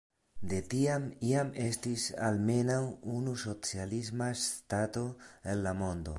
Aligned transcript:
De 0.51 0.59
tiam 0.69 1.03
jam 1.31 1.51
estis 1.65 2.05
almenaŭ 2.29 2.81
unu 3.19 3.37
socialisma 3.45 4.35
ŝtato 4.47 5.05
en 5.55 5.63
la 5.69 5.79
mondo. 5.85 6.09